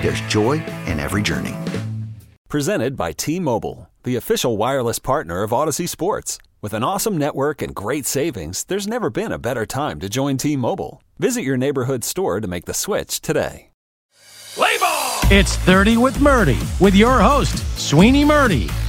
[0.00, 1.54] there's joy in every journey.
[2.48, 6.38] Presented by T Mobile, the official wireless partner of Audacy Sports.
[6.62, 10.36] With an awesome network and great savings, there's never been a better time to join
[10.36, 11.02] T Mobile.
[11.18, 13.70] Visit your neighborhood store to make the switch today.
[14.54, 15.20] Play ball!
[15.24, 18.85] It's 30 with Murti, with your host, Sweeny Murti.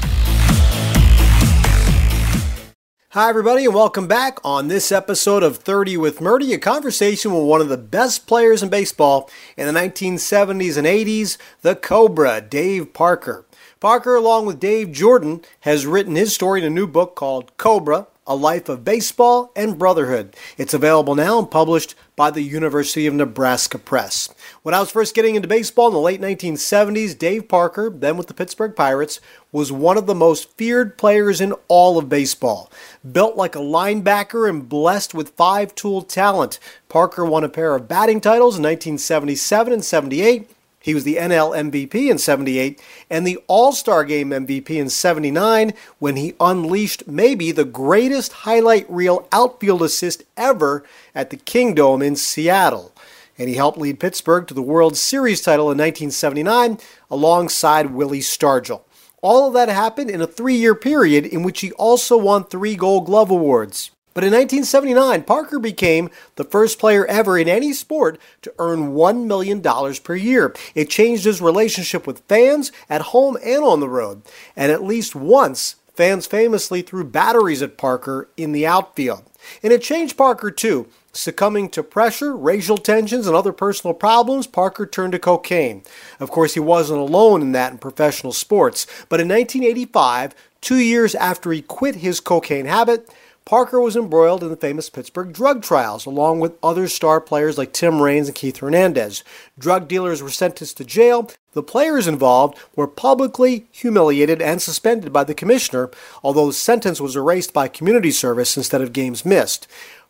[3.11, 7.45] Hi, everybody, and welcome back on this episode of 30 with Murti, a conversation with
[7.45, 12.91] one of the best players in baseball in the 1970s and 80s, the Cobra, Dave
[12.91, 13.45] Parker.
[13.79, 18.07] Parker, along with Dave Jordan, has written his story in a new book called Cobra
[18.27, 20.35] A Life of Baseball and Brotherhood.
[20.57, 24.35] It's available now and published by the University of Nebraska Press.
[24.63, 28.27] When I was first getting into baseball in the late 1970s, Dave Parker, then with
[28.27, 29.19] the Pittsburgh Pirates,
[29.51, 32.71] was one of the most feared players in all of baseball.
[33.09, 37.87] Built like a linebacker and blessed with five tool talent, Parker won a pair of
[37.87, 40.49] batting titles in 1977 and 78.
[40.79, 45.73] He was the NL MVP in 78 and the All Star Game MVP in 79
[45.99, 52.15] when he unleashed maybe the greatest highlight reel outfield assist ever at the Kingdome in
[52.15, 52.93] Seattle.
[53.37, 58.81] And he helped lead Pittsburgh to the World Series title in 1979 alongside Willie Stargell.
[59.21, 62.75] All of that happened in a three year period in which he also won three
[62.75, 63.91] Gold Glove Awards.
[64.17, 69.27] But in 1979, Parker became the first player ever in any sport to earn $1
[69.27, 70.55] million per year.
[70.73, 74.23] It changed his relationship with fans at home and on the road.
[74.55, 79.23] And at least once, fans famously threw batteries at Parker in the outfield.
[79.61, 80.87] And it changed Parker too.
[81.17, 85.81] Succumbing to pressure, racial tensions, and other personal problems, Parker turned to cocaine.
[86.19, 88.85] Of course, he wasn't alone in that in professional sports.
[89.09, 93.09] But in 1985, two years after he quit his cocaine habit,
[93.47, 97.71] Parker was embroiled in the famous Pittsburgh drug trials, along with other star players like
[97.71, 99.23] Tim Raines and Keith Hernandez.
[99.57, 101.31] Drug dealers were sentenced to jail.
[101.53, 105.89] The players involved were publicly humiliated and suspended by the commissioner,
[106.21, 109.65] although the sentence was erased by community service instead of games missed.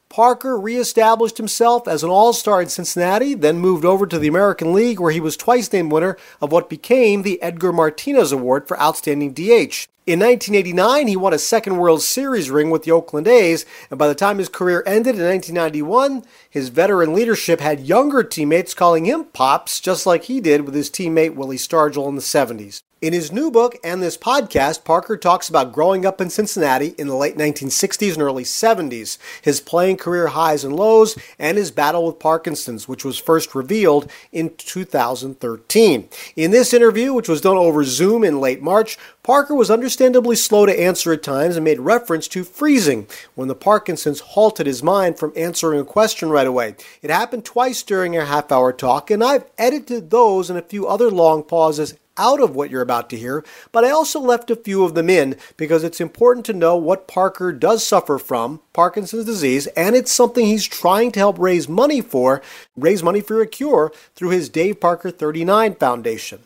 [0.09, 4.73] Parker reestablished himself as an all star in Cincinnati, then moved over to the American
[4.73, 8.79] League, where he was twice named winner of what became the Edgar Martinez Award for
[8.79, 9.87] Outstanding DH.
[10.07, 14.07] In 1989, he won a second World Series ring with the Oakland A's, and by
[14.07, 19.25] the time his career ended in 1991, his veteran leadership had younger teammates calling him
[19.25, 22.81] Pops, just like he did with his teammate Willie Stargell in the 70s.
[22.99, 27.05] In his new book and this podcast, Parker talks about growing up in Cincinnati in
[27.05, 32.07] the late 1960s and early 70s, his playing career highs and lows, and his battle
[32.07, 36.09] with Parkinson's, which was first revealed in 2013.
[36.35, 40.65] In this interview, which was done over Zoom in late March, Parker was understandably slow
[40.65, 45.19] to answer at times and made reference to freezing when the Parkinson's halted his mind
[45.19, 46.75] from answering a question right away.
[47.03, 50.87] It happened twice during our half hour talk, and I've edited those and a few
[50.87, 54.55] other long pauses out of what you're about to hear, but I also left a
[54.55, 59.25] few of them in because it's important to know what Parker does suffer from, Parkinson's
[59.25, 62.41] disease, and it's something he's trying to help raise money for,
[62.75, 66.39] raise money for a cure through his Dave Parker 39 Foundation.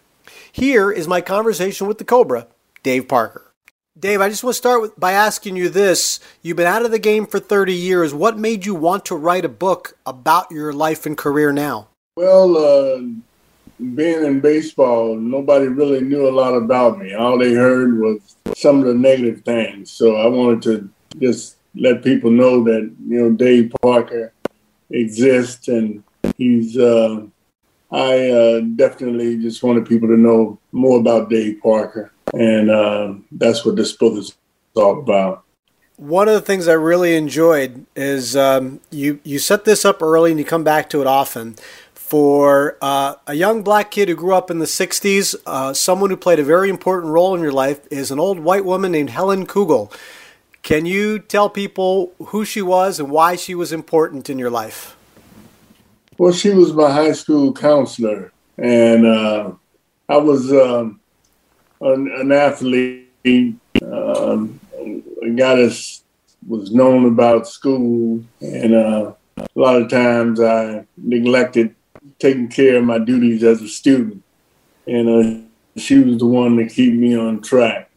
[0.52, 2.48] Here is my conversation with the Cobra,
[2.84, 3.52] Dave Parker.
[3.98, 6.20] Dave, I just want to start with, by asking you this.
[6.42, 8.14] You've been out of the game for 30 years.
[8.14, 11.90] What made you want to write a book about your life and career now?
[12.16, 13.02] Well, uh,
[13.82, 17.14] being in baseball, nobody really knew a lot about me.
[17.14, 19.92] All they heard was some of the negative things.
[19.92, 20.90] So I wanted to
[21.20, 24.34] just let people know that you know Dave Parker
[24.90, 26.04] exists, and
[26.38, 26.78] he's.
[26.78, 27.26] Uh,
[27.94, 33.66] I uh, definitely just wanted people to know more about Dave Parker, and uh, that's
[33.66, 34.36] what this book is
[34.76, 35.44] all about.
[35.98, 40.32] One of the things I really enjoyed is um, you you set this up early
[40.32, 41.56] and you come back to it often
[42.12, 46.18] for uh, a young black kid who grew up in the 60s, uh, someone who
[46.18, 49.48] played a very important role in your life is an old white woman named Helen
[49.48, 49.90] Kugel.
[50.62, 54.98] Can you tell people who she was and why she was important in your life?
[56.18, 59.54] Well, she was my high school counselor, and uh,
[60.10, 61.00] I was um,
[61.80, 63.08] an, an, athlete.
[63.82, 64.60] Um,
[65.24, 66.02] a guy that
[66.46, 71.74] was known about school, and uh, a lot of times I neglected
[72.22, 74.24] taking care of my duties as a student.
[74.88, 77.90] And uh, she was the one to keep me on track.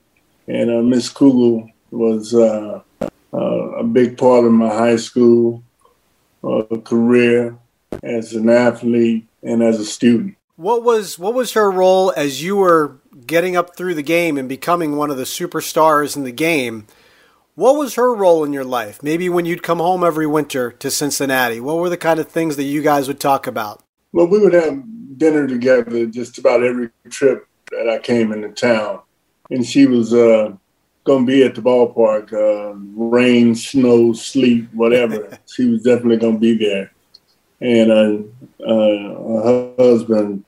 [0.49, 2.81] And uh, Miss Kugel was uh,
[3.33, 5.63] uh, a big part of my high school
[6.43, 7.57] uh, career
[8.03, 10.37] as an athlete and as a student.
[10.57, 14.49] What was what was her role as you were getting up through the game and
[14.49, 16.87] becoming one of the superstars in the game?
[17.57, 19.03] What was her role in your life?
[19.03, 22.57] Maybe when you'd come home every winter to Cincinnati, what were the kind of things
[22.57, 23.84] that you guys would talk about?
[24.15, 24.81] Well, we would have
[25.19, 29.01] dinner together just about every trip that I came into town,
[29.51, 30.53] and she was uh,
[31.03, 35.37] going to be at the ballpark, uh, rain, snow, sleet, whatever.
[35.53, 36.93] she was definitely going to be there,
[37.61, 40.45] and uh, uh her husband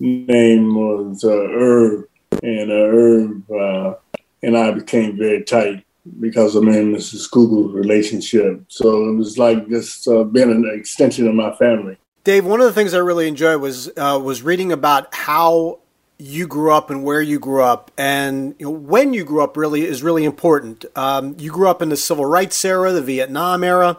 [0.00, 2.06] name was uh, Herb,
[2.42, 3.98] and uh, Herb
[4.42, 5.84] and I became very tight
[6.18, 7.30] because of me and Mrs.
[7.30, 8.64] Kugel's relationship.
[8.68, 11.98] So it was like just being an extension of my family.
[12.24, 15.80] Dave, one of the things I really enjoyed was uh, was reading about how
[16.18, 19.56] you grew up and where you grew up, and you know, when you grew up
[19.56, 20.84] really is really important.
[20.94, 23.96] Um, you grew up in the civil rights era, the Vietnam era.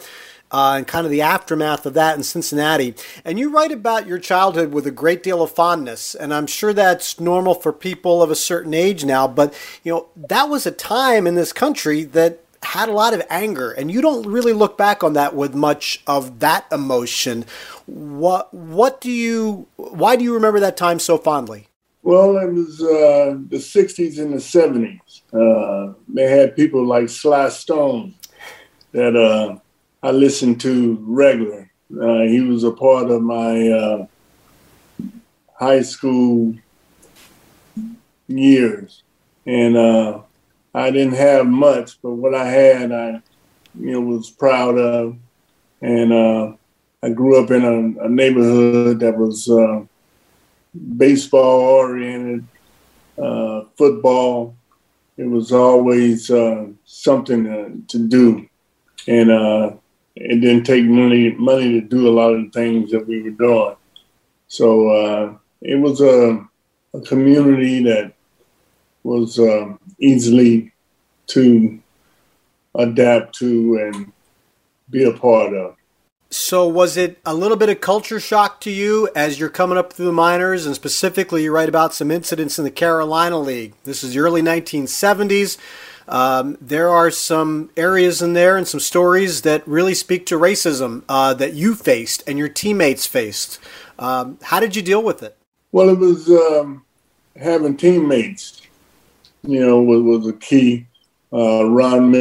[0.52, 2.94] Uh, and kind of the aftermath of that in Cincinnati.
[3.26, 6.74] And you write about your childhood with a great deal of fondness, and I'm sure
[6.74, 9.28] that's normal for people of a certain age now.
[9.28, 9.52] But
[9.84, 13.72] you know that was a time in this country that had a lot of anger,
[13.72, 17.46] and you don't really look back on that with much of that emotion.
[17.86, 21.68] What what do you why do you remember that time so fondly?
[22.02, 25.22] Well, it was uh, the '60s and the '70s.
[25.34, 28.16] Uh, they had people like Sly Stone
[28.92, 29.58] that uh,
[30.02, 31.72] I listened to regular.
[31.92, 34.08] Uh, he was a part of my uh,
[35.56, 36.56] high school
[38.28, 39.04] years,
[39.46, 40.20] and uh,
[40.74, 43.22] I didn't have much, but what I had, I
[43.80, 45.18] you know was proud of,
[45.82, 46.54] and uh,
[47.04, 49.82] I grew up in a, a neighborhood that was uh,
[50.98, 52.48] baseball oriented,
[53.22, 54.56] uh, football.
[55.18, 58.50] It was always uh, something to, to, do,
[59.08, 59.74] and uh,
[60.16, 63.30] it didn't take money money to do a lot of the things that we were
[63.30, 63.76] doing.
[64.48, 66.44] So uh, it was a,
[66.96, 68.14] a community that
[69.04, 70.72] was um, easily
[71.28, 71.80] to
[72.76, 74.12] adapt to and
[74.90, 75.76] be a part of.
[76.30, 79.94] So, was it a little bit of culture shock to you as you're coming up
[79.94, 80.66] through the minors?
[80.66, 83.74] And specifically, you write about some incidents in the Carolina League.
[83.84, 85.60] This is the early 1970s.
[86.08, 91.04] Um, there are some areas in there and some stories that really speak to racism
[91.08, 93.60] uh, that you faced and your teammates faced.
[94.00, 95.38] Um, how did you deal with it?
[95.72, 96.84] Well, it was um,
[97.36, 98.63] having teammates
[99.44, 100.88] you know, was, was a key.
[101.32, 102.12] Uh, Ron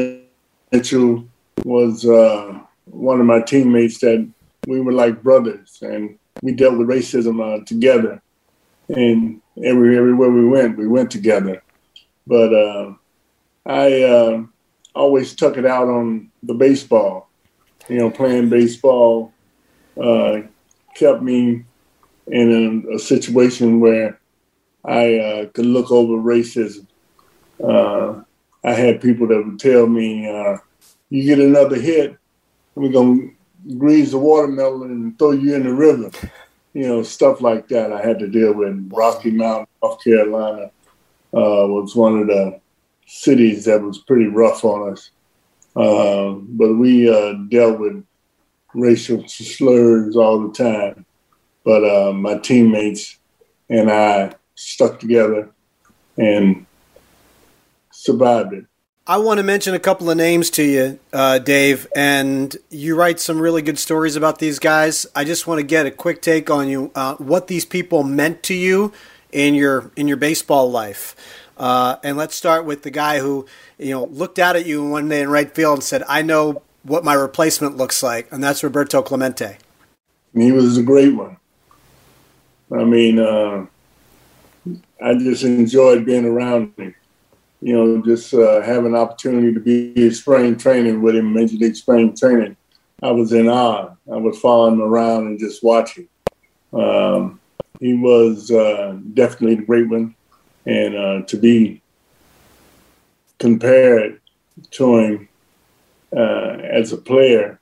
[0.73, 1.25] Mitchell
[1.65, 4.29] was uh, one of my teammates that
[4.67, 8.21] we were like brothers, and we dealt with racism uh, together.
[8.89, 11.63] And every everywhere we went, we went together.
[12.27, 12.95] But uh,
[13.67, 14.43] I uh,
[14.95, 17.29] always took it out on the baseball.
[17.88, 19.33] You know, playing baseball
[20.00, 20.41] uh,
[20.95, 21.64] kept me
[22.29, 24.19] in a, a situation where
[24.85, 26.87] I could look over racism
[27.62, 28.23] uh,
[28.64, 30.59] I had people that would tell me, uh,
[31.11, 32.16] "You get another hit,
[32.75, 33.31] we're gonna
[33.76, 36.11] grease the watermelon and throw you in the river."
[36.75, 37.92] You know, stuff like that.
[37.92, 38.90] I had to deal with.
[38.92, 40.71] Rocky Mount, North Carolina,
[41.35, 42.61] uh, was one of the
[43.07, 45.11] cities that was pretty rough on us.
[45.76, 48.04] Uh, but we uh, dealt with
[48.75, 51.04] racial slurs all the time.
[51.64, 53.19] But uh, my teammates
[53.69, 55.50] and I stuck together
[56.16, 56.66] and
[58.02, 58.64] survived it.
[59.04, 63.18] I want to mention a couple of names to you, uh, Dave, and you write
[63.18, 65.06] some really good stories about these guys.
[65.14, 68.44] I just want to get a quick take on you, uh, what these people meant
[68.44, 68.92] to you
[69.32, 71.16] in your in your baseball life.
[71.56, 73.44] Uh, and let's start with the guy who
[73.76, 76.62] you know looked out at you one day in right field and said, "I know
[76.85, 79.56] what my replacement looks like," and that's Roberto Clemente.
[80.32, 81.38] He was a great one.
[82.73, 83.66] I mean, uh,
[85.02, 86.94] I just enjoyed being around him
[87.62, 91.76] you know, just uh, have an opportunity to be spring training with him, Major League
[91.76, 92.57] spring training.
[93.00, 93.95] I was in awe.
[94.12, 96.09] I was following him around and just watching.
[96.73, 97.40] Um,
[97.78, 100.16] he was uh, definitely the great one,
[100.66, 101.83] and uh, to be
[103.38, 104.21] compared
[104.73, 105.28] to him
[106.16, 107.61] uh, as a player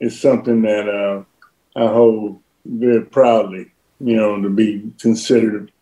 [0.00, 1.22] is something that uh,
[1.76, 3.72] I hold very proudly.
[4.00, 5.72] You know, to be considered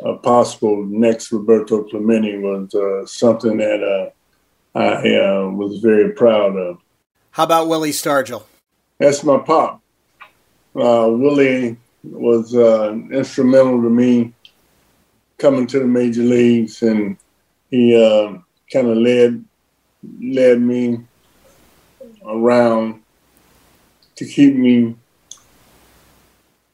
[0.00, 6.56] a possible next Roberto Clemente was uh, something that uh, I uh, was very proud
[6.56, 6.78] of.
[7.30, 8.44] How about Willie Stargell?
[8.98, 9.82] That's my pop.
[10.74, 14.32] Uh, Willie was uh, instrumental to me
[15.38, 17.16] coming to the major leagues, and
[17.70, 18.38] he uh,
[18.72, 19.44] kind of led
[20.20, 21.00] led me
[22.26, 23.02] around
[24.14, 24.94] to keep me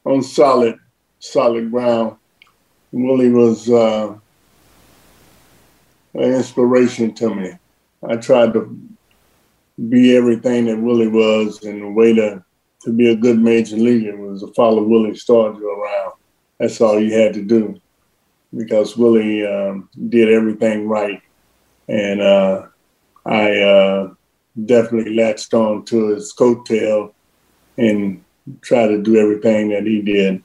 [0.05, 0.77] on solid
[1.19, 2.17] solid ground.
[2.93, 4.15] Willie was uh,
[6.13, 7.51] an inspiration to me.
[8.07, 8.79] I tried to
[9.89, 12.43] be everything that Willie was, and the way to
[12.83, 16.13] to be a good major leaguer was to follow Willie Stargell around.
[16.59, 17.81] That's all you had to do,
[18.55, 21.21] because Willie um, did everything right,
[21.87, 22.67] and uh,
[23.25, 24.13] I uh,
[24.65, 27.13] definitely latched on to his coattail
[27.77, 28.23] and
[28.61, 30.43] tried to do everything that he did.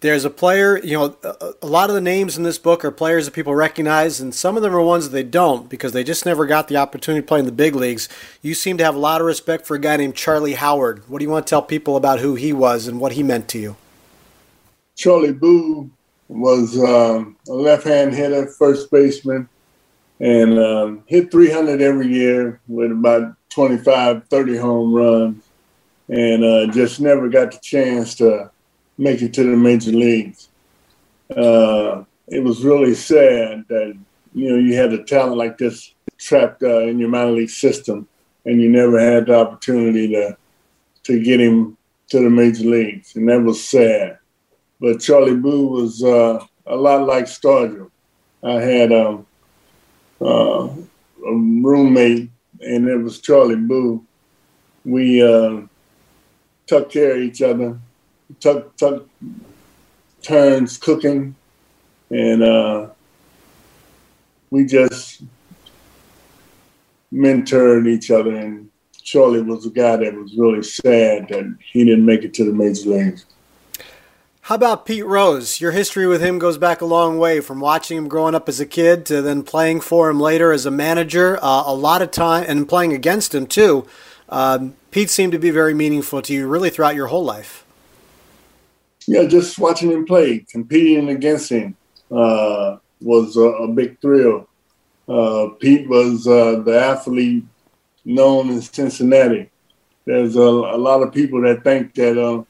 [0.00, 1.16] There's a player, you know,
[1.60, 4.56] a lot of the names in this book are players that people recognize, and some
[4.56, 7.26] of them are ones that they don't because they just never got the opportunity to
[7.26, 8.08] play in the big leagues.
[8.40, 11.02] You seem to have a lot of respect for a guy named Charlie Howard.
[11.08, 13.48] What do you want to tell people about who he was and what he meant
[13.48, 13.76] to you?
[14.94, 15.90] Charlie Boo
[16.28, 19.48] was um, a left hand hitter, first baseman,
[20.20, 25.44] and um, hit 300 every year with about 25, 30 home runs,
[26.08, 28.50] and uh, just never got the chance to
[28.98, 30.48] make it to the major leagues.
[31.34, 33.96] Uh, it was really sad that
[34.34, 38.06] you know you had a talent like this trapped uh, in your minor league system,
[38.44, 40.36] and you never had the opportunity to
[41.04, 41.76] to get him
[42.08, 44.18] to the major leagues, and that was sad.
[44.80, 47.90] But Charlie Boo was uh, a lot like Stargell.
[48.42, 49.26] I had um,
[50.20, 54.04] uh, a roommate, and it was Charlie Boo.
[54.84, 55.62] We uh,
[56.66, 57.78] took care of each other
[58.40, 59.08] took took
[60.22, 61.34] turns cooking,
[62.10, 62.88] and uh,
[64.50, 65.22] we just
[67.12, 68.34] mentored each other.
[68.34, 68.70] And
[69.02, 72.52] Charlie was a guy that was really sad that he didn't make it to the
[72.52, 73.24] major leagues.
[74.42, 75.60] How about Pete Rose?
[75.60, 78.58] Your history with him goes back a long way from watching him growing up as
[78.60, 81.38] a kid to then playing for him later as a manager.
[81.42, 83.86] Uh, a lot of time and playing against him too.
[84.30, 87.66] Um, Pete seemed to be very meaningful to you really throughout your whole life
[89.08, 91.74] yeah, just watching him play, competing against him
[92.10, 94.46] uh, was a, a, big thrill.
[95.08, 97.44] Uh, Pete was uh, the athlete
[98.04, 99.50] known in Cincinnati.
[100.04, 102.42] There's a, a, lot of people that think that uh,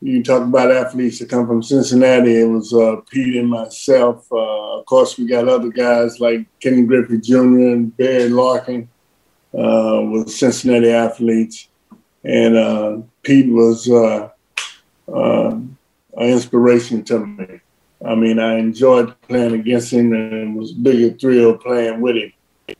[0.00, 2.40] you talk about athletes that come from Cincinnati.
[2.40, 4.26] It was uh, Pete and myself.
[4.32, 7.34] Uh, of course, we got other guys like Kenny Griffey Jr.
[7.74, 8.88] and Barry Larkin
[9.52, 11.68] with Cincinnati athletes.
[12.24, 13.86] And Pete was
[16.16, 17.60] an inspiration to me.
[18.04, 22.16] I mean, I enjoyed playing against him and it was a bigger thrill playing with
[22.16, 22.32] him.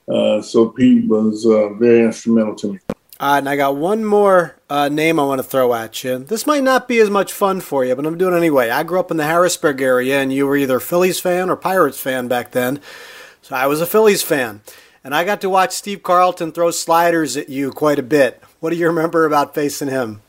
[0.09, 2.79] Uh, so Pete was uh, very instrumental to me.
[3.21, 6.19] Uh, and I got one more uh, name I want to throw at you.
[6.19, 8.71] This might not be as much fun for you, but I'm doing it anyway.
[8.71, 12.01] I grew up in the Harrisburg area, and you were either Phillies fan or Pirates
[12.01, 12.81] fan back then.
[13.43, 14.63] So I was a Phillies fan.
[15.05, 18.43] And I got to watch Steve Carlton throw sliders at you quite a bit.
[18.59, 20.23] What do you remember about facing him?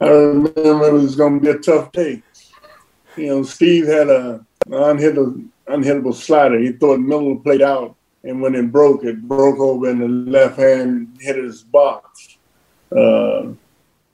[0.00, 2.22] I remember it was going to be a tough day.
[3.16, 6.58] You know, Steve had a unhittable, unhittable slider.
[6.58, 9.98] He it middle of the plate out, and when it broke, it broke over in
[9.98, 12.38] the left hand hitter's box,
[12.96, 13.48] uh,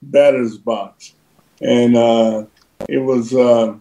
[0.03, 1.15] batter's box,
[1.61, 2.47] and uh,
[2.89, 3.77] it was uh,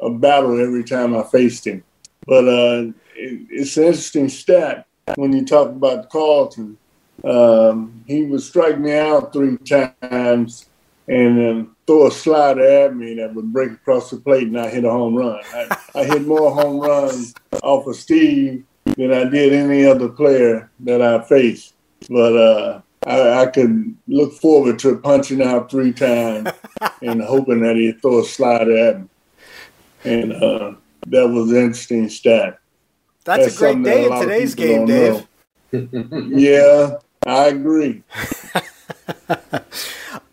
[0.00, 1.82] a battle every time I faced him.
[2.26, 6.76] But uh, it, it's an interesting stat when you talk about Carlton.
[7.24, 10.69] Um, he would strike me out three times
[11.10, 14.68] and then throw a slider at me that would break across the plate and I
[14.68, 15.40] hit a home run.
[15.52, 20.70] I, I hit more home runs off of Steve than I did any other player
[20.80, 21.74] that I faced.
[22.08, 26.48] But uh, I, I, could look forward to punching out three times
[27.02, 29.08] and hoping that he'd throw a slider at me.
[30.04, 30.74] And uh,
[31.08, 32.60] that was an interesting stat.
[33.24, 35.26] That's, That's a great day in today's game, Dave.
[35.72, 38.04] yeah, I agree.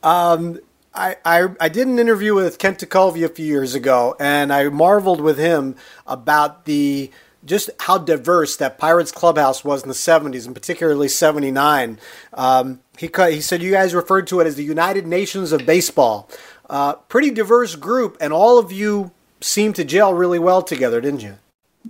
[0.07, 0.59] um,
[0.93, 4.69] I, I, I did an interview with Kent Tekulve a few years ago, and I
[4.69, 7.11] marveled with him about the
[7.43, 11.99] just how diverse that Pirates clubhouse was in the 70s, and particularly 79.
[12.33, 16.29] Um, he, he said you guys referred to it as the United Nations of Baseball.
[16.69, 19.11] Uh, pretty diverse group, and all of you
[19.41, 21.37] seemed to gel really well together, didn't you?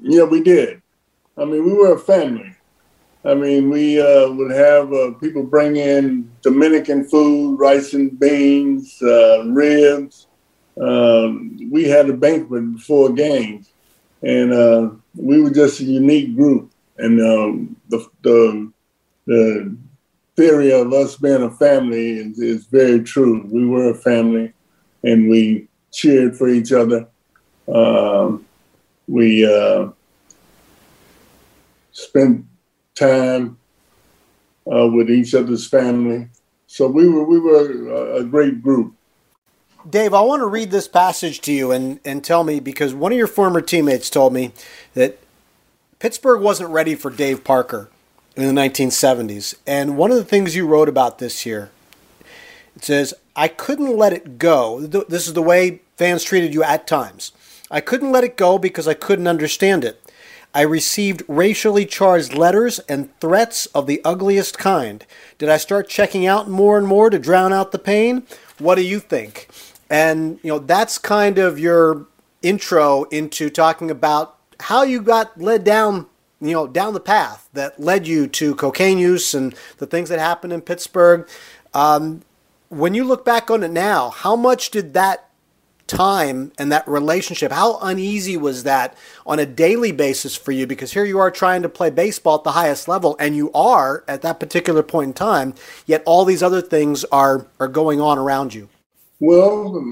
[0.02, 0.82] Yeah, we did.
[1.38, 2.57] I mean, we were a family.
[3.26, 9.02] I mean, we uh, would have uh, people bring in Dominican food, rice and beans,
[9.02, 10.28] uh, ribs.
[10.80, 13.72] Um, we had a banquet before games,
[14.22, 16.72] and uh, we were just a unique group.
[17.00, 18.72] And um, the, the,
[19.26, 19.78] the
[20.36, 23.48] theory of us being a family is, is very true.
[23.52, 24.54] We were a family,
[25.04, 27.08] and we cheered for each other.
[27.68, 28.46] Um,
[29.08, 29.90] we uh,
[31.92, 32.46] spent
[32.98, 33.58] time
[34.72, 36.28] uh, with each other's family.
[36.68, 38.94] So we were we were a great group.
[39.90, 43.14] Dave, I want to read this passage to you and, and tell me because one
[43.14, 44.52] of your former teammates told me
[44.96, 45.18] that
[46.00, 47.90] Pittsburgh wasn't ready for Dave Parker
[48.36, 49.56] in the 1970s.
[49.66, 51.72] And one of the things you wrote about this year,
[52.76, 54.82] it says, I couldn't let it go.
[54.82, 57.32] This is the way fans treated you at times.
[57.72, 60.02] I couldn't let it go because I couldn't understand it.
[60.58, 65.06] I received racially charged letters and threats of the ugliest kind.
[65.38, 68.24] Did I start checking out more and more to drown out the pain?
[68.58, 69.50] What do you think?
[69.88, 72.08] And, you know, that's kind of your
[72.42, 76.08] intro into talking about how you got led down,
[76.42, 80.18] you know, down the path that led you to cocaine use and the things that
[80.18, 81.30] happened in Pittsburgh.
[81.76, 82.24] Um,
[82.70, 85.27] when you look back on it now, how much did that
[85.88, 90.68] time and that relationship, how uneasy was that on a daily basis for you?
[90.68, 94.04] Because here you are trying to play baseball at the highest level, and you are
[94.08, 95.54] at that particular point in time,
[95.86, 98.70] yet all these other things are, are going on around you.
[99.20, 99.84] Well,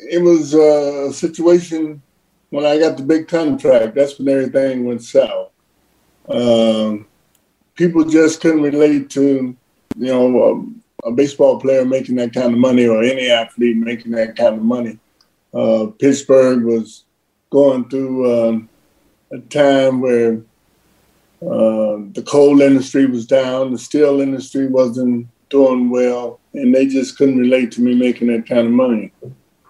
[0.00, 2.02] it was a situation
[2.50, 3.94] when I got the big contract.
[3.94, 5.50] That's when everything went south.
[6.28, 7.06] Um,
[7.74, 9.56] people just couldn't relate to,
[9.96, 10.74] you know,
[11.04, 14.56] a, a baseball player making that kind of money or any athlete making that kind
[14.56, 14.98] of money.
[15.56, 17.04] Uh, Pittsburgh was
[17.48, 18.68] going through um,
[19.32, 20.42] a time where
[21.40, 27.16] uh, the coal industry was down, the steel industry wasn't doing well, and they just
[27.16, 29.12] couldn't relate to me making that kind of money.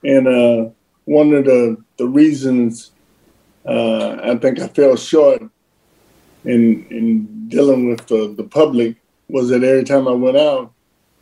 [0.02, 0.70] And uh,
[1.04, 2.90] one of the, the reasons
[3.64, 5.42] uh, I think I fell short
[6.44, 8.96] in in dealing with the, the public
[9.28, 10.72] was that every time I went out,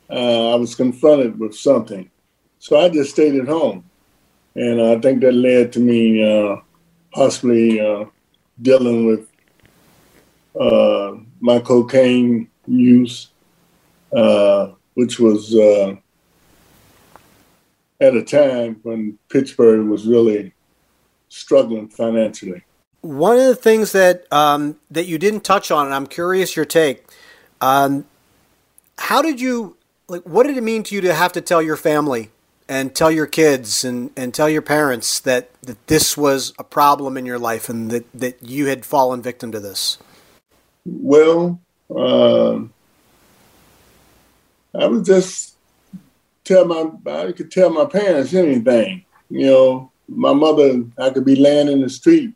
[0.09, 2.09] uh, I was confronted with something.
[2.59, 3.83] So I just stayed at home
[4.55, 6.57] and I think that led to me uh,
[7.13, 8.05] possibly uh,
[8.61, 9.27] dealing with
[10.59, 13.29] uh, my cocaine use,
[14.15, 15.95] uh, which was uh,
[17.99, 20.53] at a time when Pittsburgh was really
[21.27, 22.63] struggling financially.
[23.01, 26.65] One of the things that um, that you didn't touch on, and I'm curious your
[26.65, 27.05] take.
[27.61, 28.05] Um,
[28.97, 30.23] how did you like?
[30.23, 32.31] What did it mean to you to have to tell your family
[32.67, 37.17] and tell your kids and, and tell your parents that, that this was a problem
[37.17, 39.97] in your life and that, that you had fallen victim to this?
[40.85, 42.59] Well, uh,
[44.77, 45.55] I would just
[46.43, 49.05] tell my I could tell my parents anything.
[49.29, 52.33] You know, my mother I could be laying in the street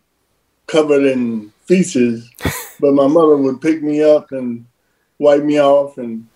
[0.67, 2.29] covered in feces,
[2.79, 4.65] but my mother would pick me up and
[5.17, 6.27] wipe me off and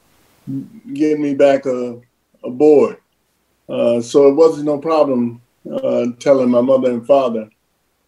[0.94, 2.00] give me back a,
[2.44, 2.98] a board.
[3.70, 7.50] Uh, so it wasn't no problem uh, telling my mother and father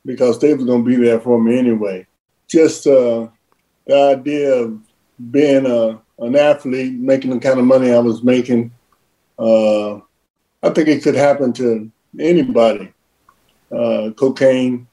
[0.06, 2.06] because they going to be there for me anyway.
[2.48, 3.28] Just uh,
[3.88, 4.80] the idea of
[5.32, 8.72] being a, an athlete, making the kind of money I was making,
[9.40, 12.94] uh, I think it could happen to anybody.
[13.72, 14.88] Uh, cocaine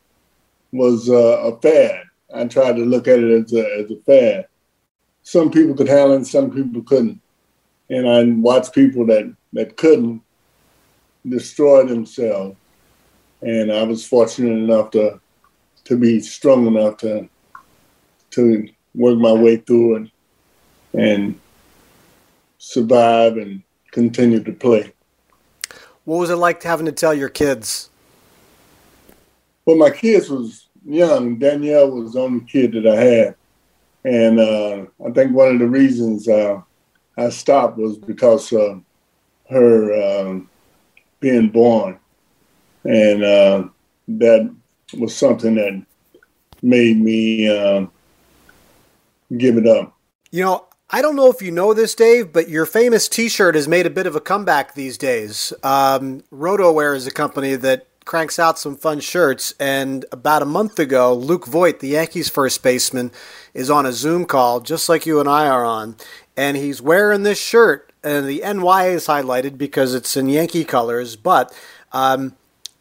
[0.73, 2.05] was a fad.
[2.35, 4.47] I tried to look at it as a, as a fad.
[5.23, 7.21] Some people could handle it, some people couldn't.
[7.91, 10.23] And I watched people that, that couldn't
[11.29, 12.57] destroy themselves.
[13.43, 15.21] And I was fortunate enough to
[15.85, 17.29] to be strong enough to
[18.31, 20.11] to work my way through it
[20.95, 21.41] and
[22.59, 24.93] survive and continue to play.
[26.05, 27.91] What was it like having to tell your kids?
[29.65, 31.39] Well, my kids was young.
[31.39, 33.35] Danielle was the only kid that I had,
[34.05, 36.61] and uh, I think one of the reasons uh,
[37.17, 38.79] I stopped was because uh,
[39.49, 40.51] her um,
[41.23, 41.99] being born,
[42.85, 43.65] and uh,
[44.09, 44.55] that
[44.99, 45.83] was something that
[46.61, 47.87] made me uh,
[49.39, 49.97] give it up.
[50.31, 53.67] You know, I don't know if you know this, Dave, but your famous T-shirt has
[53.67, 55.53] made a bit of a comeback these days.
[55.63, 59.55] Um, RotoWear is a company that cranks out some fun shirts.
[59.61, 63.13] And about a month ago, Luke Voit, the Yankees first baseman,
[63.55, 65.97] is on a Zoom call, just like you and I are on.
[66.37, 71.15] And he's wearing this shirt, and the NY is highlighted because it's in Yankee colors,
[71.15, 71.55] but
[71.93, 72.35] um,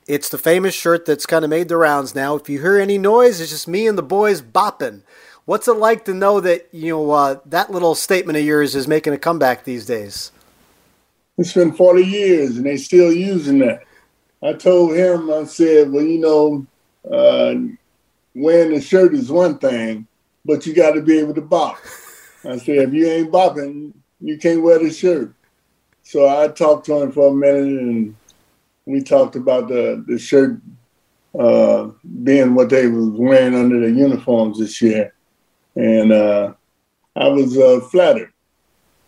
[0.08, 2.36] it's the famous shirt that's kind of made the rounds now.
[2.36, 5.02] If you hear any noise, it's just me and the boys bopping.
[5.46, 8.88] What's it like to know that you know uh, that little statement of yours is
[8.88, 10.32] making a comeback these days?
[11.38, 13.84] It's been 40 years, and they still using that.
[14.44, 16.66] I told him, I said, well, you know,
[17.10, 17.56] uh,
[18.36, 20.08] wearing the shirt is one thing,
[20.46, 21.78] but you got to be able to bop.
[22.44, 25.34] I said, if you ain't bopping, you can't wear the shirt.
[26.04, 28.16] So I talked to him for a minute, and
[28.86, 30.60] we talked about the the shirt
[31.38, 31.90] uh,
[32.24, 35.14] being what they was wearing under their uniforms this year,
[35.76, 36.54] and uh,
[37.16, 38.34] I was uh, flattered.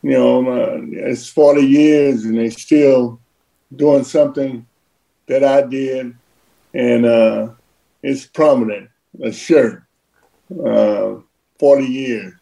[0.02, 3.20] You know, uh, it's 40 years, and they still
[3.76, 4.66] doing something
[5.28, 6.16] that I did,
[6.74, 7.50] and uh,
[8.02, 8.90] it's prominent.
[9.24, 9.84] A shirt,
[10.66, 11.16] uh,
[11.60, 12.34] 40 years.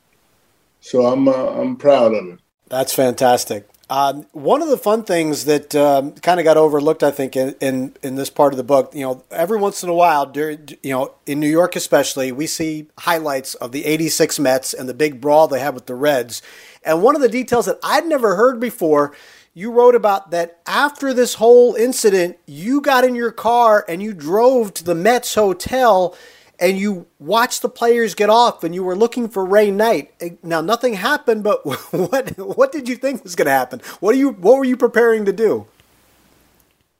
[0.81, 2.39] So I'm uh, I'm proud of it.
[2.67, 3.67] That's fantastic.
[3.89, 7.55] Um, one of the fun things that um, kind of got overlooked, I think, in,
[7.59, 10.69] in, in this part of the book, you know, every once in a while, during,
[10.81, 14.93] you know, in New York especially, we see highlights of the '86 Mets and the
[14.93, 16.41] big brawl they had with the Reds.
[16.83, 19.13] And one of the details that I'd never heard before
[19.53, 24.13] you wrote about that after this whole incident, you got in your car and you
[24.13, 26.15] drove to the Mets hotel
[26.61, 30.13] and you watched the players get off and you were looking for Ray Knight.
[30.43, 33.81] Now nothing happened, but what what did you think was going to happen?
[33.99, 35.67] What are you what were you preparing to do?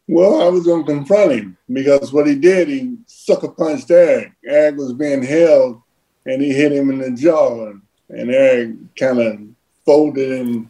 [0.08, 4.34] Well, I was going to confront him because what he did, he sucker punched Eric.
[4.44, 5.82] Eric was being held
[6.26, 7.72] and he hit him in the jaw
[8.12, 9.40] and Eric kind of
[9.86, 10.70] folded in,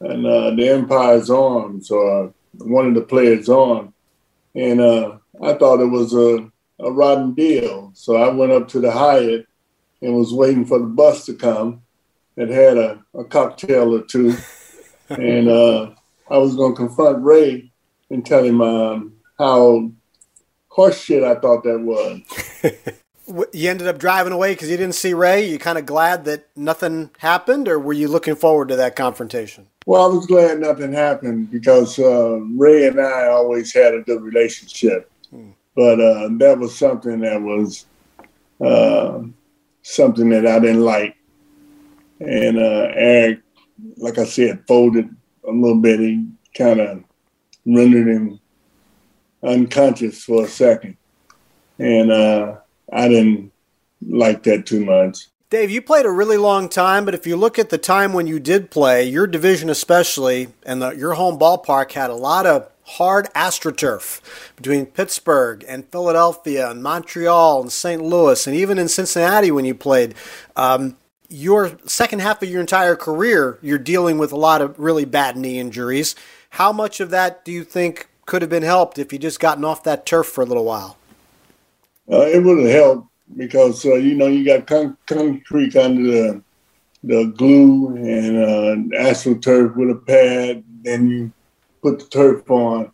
[0.00, 3.92] and uh, the umpire's arms or one of the players' arm.
[4.54, 6.50] And uh, I thought it was a,
[6.82, 7.92] a rotten deal.
[7.94, 9.46] So I went up to the Hyatt
[10.02, 11.82] and was waiting for the bus to come.
[12.36, 14.36] It had a, a cocktail or two.
[15.08, 15.90] and uh,
[16.30, 17.70] I was going to confront Ray
[18.10, 19.90] and tell him um, how
[20.70, 22.20] horseshit I thought that was.
[23.52, 25.46] you ended up driving away because you didn't see Ray.
[25.46, 29.66] You kind of glad that nothing happened, or were you looking forward to that confrontation?
[29.86, 34.22] Well, I was glad nothing happened because uh, Ray and I always had a good
[34.22, 35.50] relationship, hmm.
[35.74, 37.86] But uh, that was something that was
[38.60, 39.20] uh,
[39.82, 41.16] something that I didn't like,
[42.20, 43.40] and uh, Eric,
[43.96, 45.08] like I said, folded
[45.46, 46.00] a little bit.
[46.00, 47.04] He kind of
[47.64, 48.40] rendered him
[49.42, 50.96] unconscious for a second,
[51.78, 52.56] and uh,
[52.92, 53.52] I didn't
[54.06, 55.29] like that too much.
[55.50, 58.28] Dave, you played a really long time, but if you look at the time when
[58.28, 62.70] you did play, your division especially, and the, your home ballpark had a lot of
[62.84, 64.20] hard astroturf
[64.54, 68.00] between Pittsburgh and Philadelphia and Montreal and St.
[68.00, 70.14] Louis and even in Cincinnati when you played.
[70.54, 70.96] Um,
[71.28, 75.36] your second half of your entire career, you're dealing with a lot of really bad
[75.36, 76.14] knee injuries.
[76.50, 79.64] How much of that do you think could have been helped if you just gotten
[79.64, 80.96] off that turf for a little while?
[82.08, 86.44] Uh, it would have helped because uh, you know you got con- concrete under the
[87.02, 90.64] the glue and uh, astroturf with a pad.
[90.82, 91.32] Then you
[91.82, 92.92] put the turf on,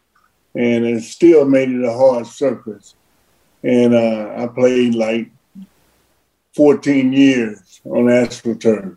[0.54, 2.94] and it still made it a hard surface.
[3.62, 5.30] And uh, I played like
[6.54, 8.96] 14 years on astroturf.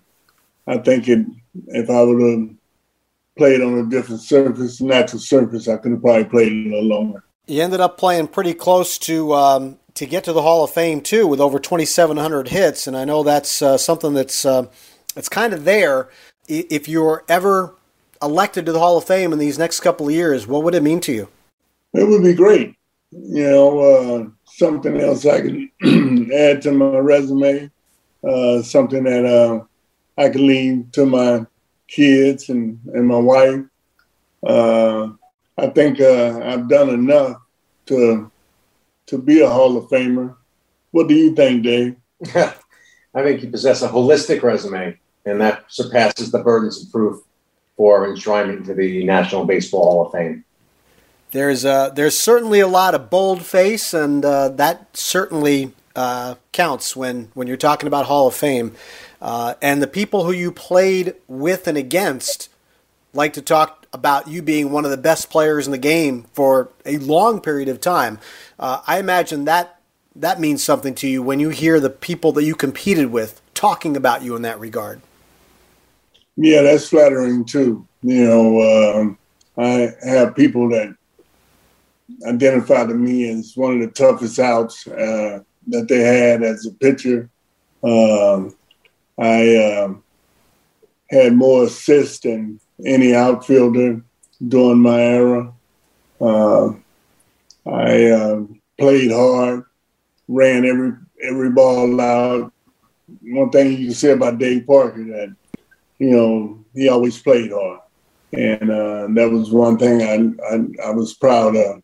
[0.68, 1.26] I think it,
[1.68, 2.50] if I would have
[3.38, 7.24] played on a different surface, natural surface, I could have probably played a little longer.
[7.48, 11.02] You ended up playing pretty close to um, to get to the Hall of Fame
[11.02, 14.68] too, with over 2,700 hits, and I know that's uh, something that's uh,
[15.14, 16.08] that's kind of there.
[16.48, 17.76] If you're ever
[18.22, 20.84] elected to the Hall of Fame in these next couple of years, what would it
[20.84, 21.28] mean to you?
[21.94, 22.76] It would be great.
[23.12, 25.70] You know, uh, something else I can
[26.34, 27.70] add to my resume,
[28.24, 29.66] uh, something that uh,
[30.18, 31.46] I can leave to my
[31.90, 33.66] kids and, and my wife.
[34.44, 35.10] Uh,
[35.58, 37.42] I think I've done enough
[37.88, 38.32] to
[39.10, 40.36] to be a Hall of Famer.
[40.92, 41.96] What do you think, Dave?
[42.36, 47.22] I think you possess a holistic resume, and that surpasses the burdens of proof
[47.76, 50.44] for enshrinement to the National Baseball Hall of Fame.
[51.32, 56.96] There's uh, there's certainly a lot of bold face, and uh, that certainly uh, counts
[56.96, 58.76] when when you're talking about Hall of Fame.
[59.22, 62.50] Uh, and the people who you played with and against
[63.14, 66.70] like to talk about you being one of the best players in the game for
[66.86, 68.20] a long period of time.
[68.60, 69.80] Uh, I imagine that
[70.16, 73.96] that means something to you when you hear the people that you competed with talking
[73.96, 75.02] about you in that regard.
[76.36, 77.86] Yeah, that's flattering too.
[78.02, 79.18] You know, um,
[79.58, 80.96] I have people that
[82.26, 86.72] identify to me as one of the toughest outs uh, that they had as a
[86.72, 87.30] pitcher.
[87.84, 88.56] Um,
[89.18, 90.04] I um,
[91.10, 94.02] had more assists than any outfielder
[94.48, 95.54] during my era.
[96.20, 96.74] Uh,
[97.68, 98.44] I uh,
[98.78, 99.64] played hard,
[100.28, 102.52] ran every every ball out.
[103.24, 105.36] One thing you can say about Dave Parker that
[105.98, 107.82] you know he always played hard,
[108.34, 111.82] and uh, that was one thing I, I, I was proud of.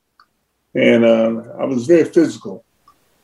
[0.74, 2.66] And uh, I was very physical,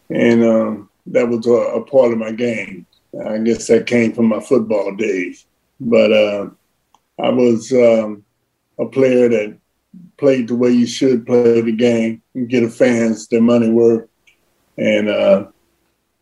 [0.09, 2.85] and um, that was a, a, part of my game.
[3.27, 5.45] I guess that came from my football days,
[5.81, 6.49] but uh,
[7.21, 8.23] I was um,
[8.79, 9.57] a player that
[10.17, 14.07] played the way you should play the game and get the fans their money worth,
[14.77, 15.47] and uh,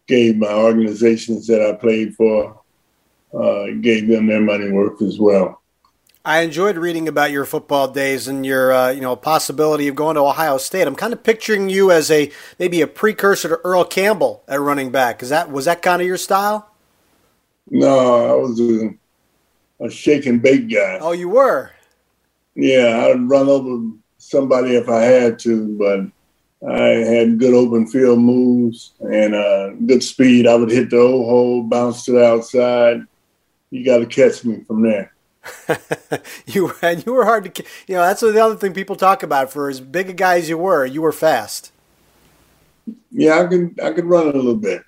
[0.08, 2.60] gave my organizations that I played for
[3.34, 5.62] uh, gave them their money worth as well.
[6.26, 10.16] I enjoyed reading about your football days and your, uh, you know, possibility of going
[10.16, 10.86] to Ohio State.
[10.86, 14.92] I'm kind of picturing you as a maybe a precursor to Earl Campbell at running
[14.92, 15.24] back.
[15.24, 16.70] Is that was that kind of your style?
[17.70, 18.94] No, I was a,
[19.82, 21.00] a shake and bake guy.
[21.02, 21.72] Oh, you were.
[22.56, 28.20] Yeah, I'd run over somebody if I had to, but I had good open field
[28.20, 30.46] moves and uh, good speed.
[30.46, 33.06] I would hit the old hole, bounce to the outside.
[33.70, 35.14] You got to catch me from there.
[36.46, 39.52] you and you were hard to, you know, that's the other thing people talk about.
[39.52, 41.72] For as big a guy as you were, you were fast.
[43.12, 44.84] Yeah, I could I could run a little bit.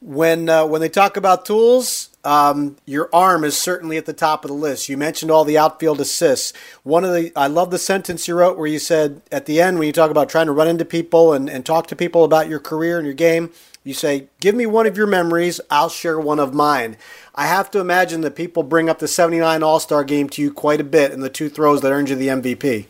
[0.00, 4.44] When uh, when they talk about tools, um, your arm is certainly at the top
[4.44, 4.88] of the list.
[4.88, 6.52] You mentioned all the outfield assists.
[6.82, 9.78] One of the I love the sentence you wrote where you said at the end
[9.78, 12.48] when you talk about trying to run into people and, and talk to people about
[12.48, 13.50] your career and your game,
[13.84, 16.96] you say, Give me one of your memories, I'll share one of mine.
[17.34, 20.52] I have to imagine that people bring up the 79 All Star game to you
[20.52, 22.86] quite a bit and the two throws that earned you the MVP.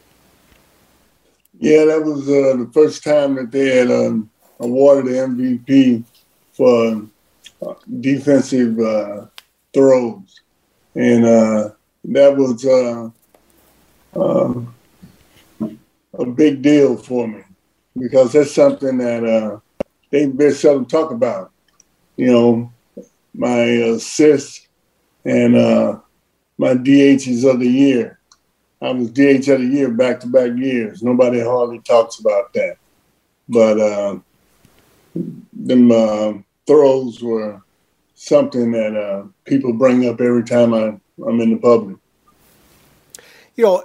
[1.61, 6.05] Yeah, that was uh, the first time that they had um, awarded the MVP
[6.53, 7.07] for
[8.01, 9.27] defensive uh,
[9.73, 10.41] throws,
[10.95, 11.71] and uh,
[12.05, 13.11] that was uh,
[14.19, 14.75] um,
[16.15, 17.43] a big deal for me
[17.99, 19.61] because that's something that uh,
[20.11, 21.53] they very seldom talk about.
[22.17, 22.73] You know,
[23.35, 24.67] my assists
[25.25, 25.55] and
[26.59, 28.19] my DHs of the year.
[28.83, 31.03] I was DH of the year back to back years.
[31.03, 32.77] Nobody hardly talks about that.
[33.49, 34.19] But uh,
[35.53, 36.33] them uh,
[36.71, 37.61] throws were
[38.15, 41.97] something that uh, people bring up every time I, I'm in the public.
[43.57, 43.85] You know,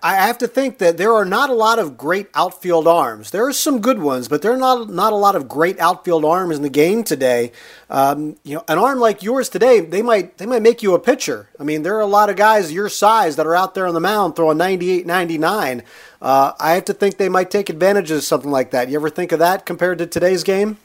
[0.00, 3.32] I have to think that there are not a lot of great outfield arms.
[3.32, 6.24] There are some good ones, but there are not not a lot of great outfield
[6.24, 7.50] arms in the game today.
[7.88, 11.00] Um, you know, an arm like yours today, they might they might make you a
[11.00, 11.48] pitcher.
[11.58, 13.94] I mean, there are a lot of guys your size that are out there on
[13.94, 15.82] the mound throwing 98, 99.
[16.22, 18.90] Uh, I have to think they might take advantage of something like that.
[18.90, 20.76] You ever think of that compared to today's game?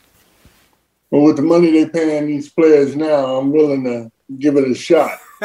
[1.16, 4.76] Well, with the money they're paying these players now, I'm willing to give it a
[4.76, 5.18] shot.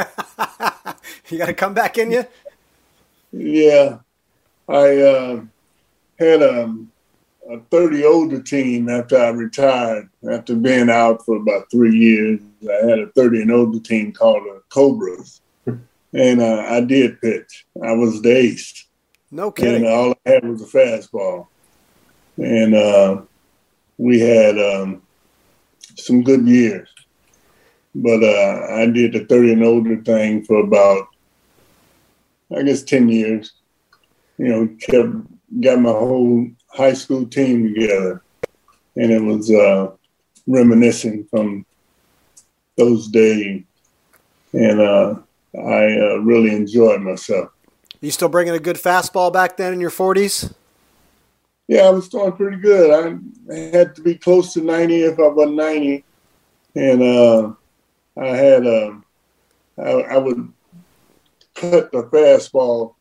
[1.28, 2.24] you got to come back in you.
[3.30, 3.98] Yeah,
[4.68, 5.42] I uh,
[6.18, 6.74] had a,
[7.48, 10.10] a 30 older team after I retired.
[10.28, 14.42] After being out for about three years, I had a 30 and older team called
[14.42, 15.40] the Cobras,
[16.12, 17.64] and uh, I did pitch.
[17.80, 18.88] I was the ace.
[19.30, 19.84] No kidding.
[19.84, 21.46] And all I had was a fastball,
[22.38, 23.22] and uh,
[23.98, 25.02] we had um,
[25.96, 26.88] some good years.
[27.94, 31.08] But uh, I did the 30 and older thing for about
[32.54, 33.52] I guess, 10 years.
[34.38, 38.22] You know, kept, got my whole high school team together.
[38.96, 39.92] And it was uh,
[40.46, 41.64] reminiscing from
[42.76, 43.64] those days.
[44.52, 45.14] And uh,
[45.54, 47.50] I uh, really enjoyed myself.
[48.00, 50.54] You still bringing a good fastball back then in your 40s?
[51.70, 52.90] Yeah, I was throwing pretty good.
[52.90, 56.04] I had to be close to 90 if I was 90.
[56.74, 57.52] And uh,
[58.20, 58.94] I had, uh,
[59.78, 60.52] I, I would
[61.54, 62.94] cut the fastball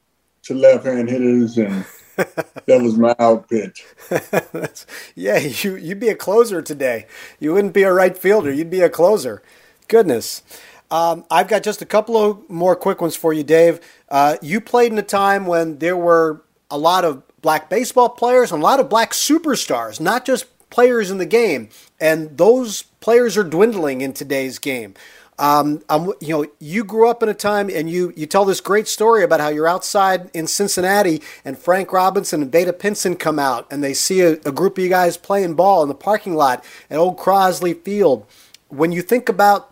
[0.43, 1.83] to left hand hitters, and
[2.15, 3.87] that was my out pitch.
[5.15, 7.07] yeah, you you'd be a closer today.
[7.39, 8.53] You wouldn't be a right fielder.
[8.53, 9.41] You'd be a closer.
[9.87, 10.43] Goodness.
[10.91, 13.79] Um, I've got just a couple of more quick ones for you, Dave.
[14.09, 18.51] Uh, you played in a time when there were a lot of black baseball players
[18.51, 21.69] and a lot of black superstars, not just players in the game.
[21.99, 24.93] And those players are dwindling in today's game.
[25.39, 25.81] Um,
[26.19, 29.23] you know, you grew up in a time, and you you tell this great story
[29.23, 33.81] about how you're outside in Cincinnati, and Frank Robinson and Vada Pinson come out, and
[33.81, 36.97] they see a, a group of you guys playing ball in the parking lot at
[36.97, 38.25] Old Crosley Field.
[38.67, 39.68] When you think about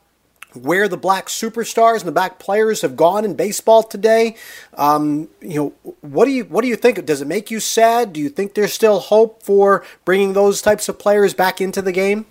[0.63, 4.35] where the black superstars and the black players have gone in baseball today.
[4.73, 7.05] Um, you know, what do you what do you think?
[7.05, 8.13] Does it make you sad?
[8.13, 11.91] Do you think there's still hope for bringing those types of players back into the
[11.91, 12.25] game?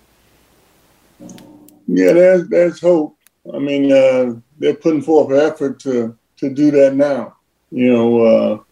[1.87, 3.17] Yeah, there's there's hope.
[3.53, 7.35] I mean, uh, they're putting forth effort to to do that now.
[7.71, 8.63] You know,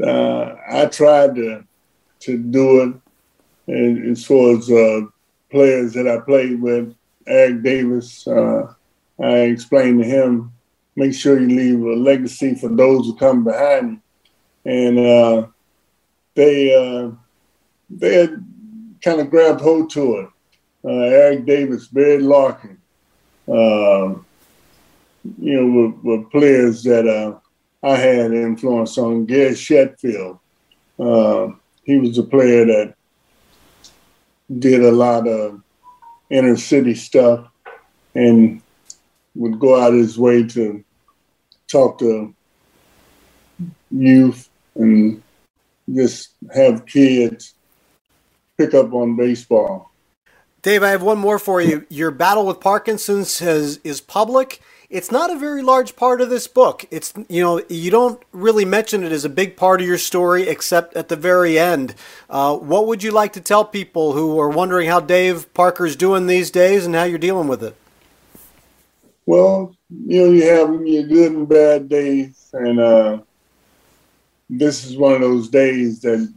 [0.00, 1.64] uh, uh, I tried to
[2.20, 2.94] to do it,
[3.72, 5.02] and as far as uh,
[5.50, 6.94] players that I played with,
[7.26, 8.72] Eric Davis, uh,
[9.20, 10.52] I explained to him,
[10.96, 14.00] make sure you leave a legacy for those who come behind
[14.64, 15.46] you, and uh,
[16.34, 17.12] they
[17.90, 18.44] they had
[19.02, 20.28] kind of grabbed hold to it.
[20.84, 22.78] Eric Davis, Barry Larkin.
[23.48, 24.24] Um,
[25.38, 27.38] you know, were, were players that uh,
[27.86, 29.26] I had influence on.
[29.26, 30.38] Gary Sheffield,
[30.98, 31.48] uh,
[31.84, 32.94] he was a player that
[34.58, 35.62] did a lot of
[36.32, 37.46] inner city stuff
[38.14, 38.62] and
[39.34, 40.82] would go out his way to
[41.70, 42.34] talk to
[43.90, 45.22] youth and
[45.92, 47.54] just have kids
[48.56, 49.90] pick up on baseball.
[50.62, 51.86] Dave, I have one more for you.
[51.88, 54.60] Your battle with Parkinson's has, is public
[54.92, 56.84] it's not a very large part of this book.
[56.90, 60.46] It's you know you don't really mention it as a big part of your story
[60.46, 61.94] except at the very end.
[62.28, 66.26] Uh, what would you like to tell people who are wondering how Dave Parker's doing
[66.26, 67.74] these days and how you're dealing with it?
[69.24, 73.18] Well, you know you have your good and bad days, and uh,
[74.50, 76.30] this is one of those days that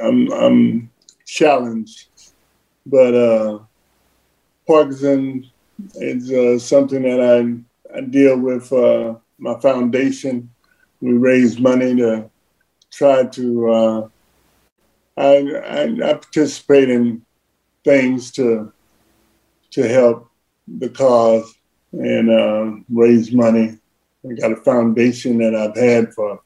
[0.00, 0.90] I'm, I'm
[1.26, 2.06] challenged.
[2.86, 3.58] But uh,
[4.68, 5.50] Parkinson
[5.96, 10.50] is uh, something that I I deal with uh, my foundation.
[11.00, 12.30] We raise money to
[12.90, 13.70] try to.
[13.70, 14.08] Uh,
[15.16, 17.22] I, I, I participate in
[17.84, 18.72] things to
[19.70, 20.30] to help
[20.66, 21.54] the cause
[21.92, 23.78] and uh, raise money.
[24.28, 26.40] I got a foundation that I've had for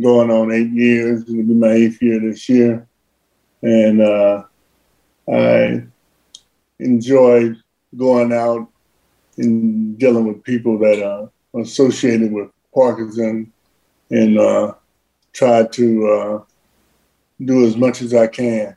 [0.00, 1.22] going on eight years.
[1.22, 2.88] It'll be my eighth year this year,
[3.62, 4.44] and uh,
[5.32, 5.84] I
[6.78, 7.54] enjoy
[7.96, 8.71] going out
[9.38, 13.52] in dealing with people that are associated with Parkinson
[14.10, 14.74] and uh,
[15.32, 16.44] try to uh,
[17.44, 18.76] do as much as I can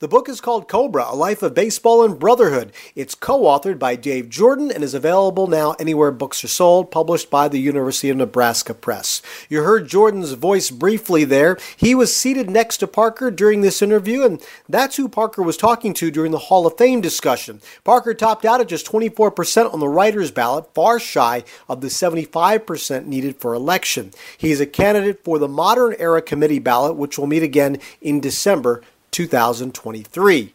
[0.00, 2.72] the book is called Cobra, A Life of Baseball and Brotherhood.
[2.94, 7.30] It's co authored by Dave Jordan and is available now anywhere books are sold, published
[7.30, 9.20] by the University of Nebraska Press.
[9.48, 11.58] You heard Jordan's voice briefly there.
[11.76, 15.92] He was seated next to Parker during this interview, and that's who Parker was talking
[15.94, 17.60] to during the Hall of Fame discussion.
[17.82, 23.06] Parker topped out at just 24% on the writer's ballot, far shy of the 75%
[23.06, 24.12] needed for election.
[24.36, 28.80] He's a candidate for the Modern Era Committee ballot, which will meet again in December
[29.10, 30.54] 2023.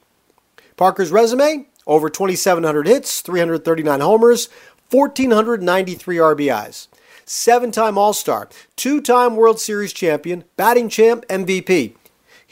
[0.76, 4.50] Parker's resume over 2,700 hits, 339 homers,
[4.90, 6.88] 1,493 RBIs.
[7.26, 11.96] Seven time All Star, two time World Series champion, batting champ, MVP.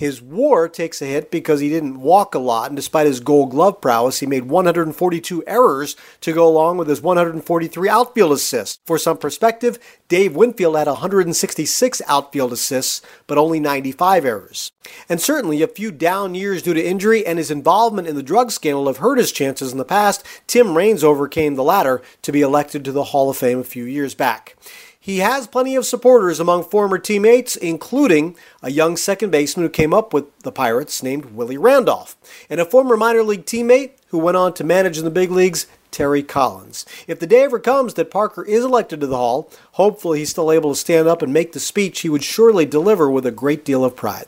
[0.01, 3.51] His WAR takes a hit because he didn't walk a lot, and despite his gold
[3.51, 8.79] glove prowess, he made 142 errors to go along with his 143 outfield assists.
[8.83, 14.71] For some perspective, Dave Winfield had 166 outfield assists, but only 95 errors.
[15.07, 18.49] And certainly a few down years due to injury and his involvement in the drug
[18.49, 20.25] scandal have hurt his chances in the past.
[20.47, 23.83] Tim Raines overcame the latter to be elected to the Hall of Fame a few
[23.83, 24.55] years back.
[25.03, 29.95] He has plenty of supporters among former teammates, including a young second baseman who came
[29.95, 32.15] up with the Pirates named Willie Randolph,
[32.51, 35.65] and a former minor league teammate who went on to manage in the big leagues,
[35.89, 36.85] Terry Collins.
[37.07, 40.51] If the day ever comes that Parker is elected to the Hall, hopefully he's still
[40.51, 43.65] able to stand up and make the speech he would surely deliver with a great
[43.65, 44.27] deal of pride.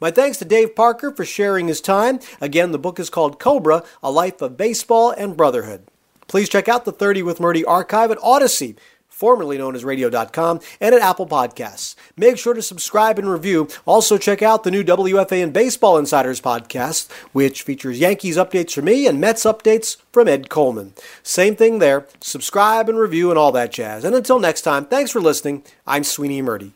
[0.00, 2.20] My thanks to Dave Parker for sharing his time.
[2.40, 5.82] Again, the book is called Cobra A Life of Baseball and Brotherhood.
[6.26, 8.76] Please check out the 30 with Murti archive at Audacy
[9.14, 11.94] formerly known as radio.com, and at Apple Podcasts.
[12.16, 13.68] Make sure to subscribe and review.
[13.86, 19.06] Also, check out the new WFAN Baseball Insiders podcast, which features Yankees updates from me
[19.06, 20.94] and Mets updates from Ed Coleman.
[21.22, 22.06] Same thing there.
[22.20, 24.04] Subscribe and review and all that jazz.
[24.04, 25.62] And until next time, thanks for listening.
[25.86, 26.72] I'm Sweeny Murti.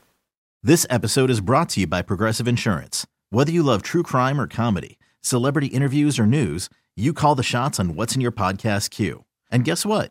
[0.62, 3.06] This episode is brought to you by Progressive Insurance.
[3.30, 7.80] Whether you love true crime or comedy, celebrity interviews or news, you call the shots
[7.80, 9.24] on what's in your podcast queue.
[9.50, 10.10] And guess what?